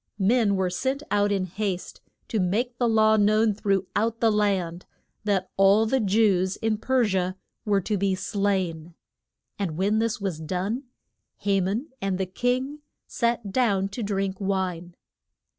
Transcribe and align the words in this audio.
Men 0.17 0.55
were 0.55 0.71
sent 0.71 1.03
out 1.11 1.31
in 1.31 1.45
haste 1.45 2.01
to 2.29 2.39
make 2.39 2.79
the 2.79 2.89
law 2.89 3.17
known 3.17 3.53
through 3.53 3.85
out 3.95 4.19
the 4.19 4.31
land, 4.31 4.87
that 5.25 5.51
all 5.57 5.85
the 5.85 5.99
Jews 5.99 6.55
in 6.55 6.79
Per 6.79 7.07
si 7.07 7.17
a 7.19 7.35
were 7.65 7.81
to 7.81 7.99
be 7.99 8.15
slain. 8.15 8.95
And 9.59 9.77
when 9.77 9.99
this 9.99 10.19
was 10.19 10.39
done 10.39 10.85
Ha 11.43 11.61
man 11.61 11.89
and 12.01 12.17
the 12.17 12.25
king 12.25 12.79
sat 13.05 13.51
down 13.51 13.89
to 13.89 14.01
drink 14.01 14.37
wine. 14.41 14.95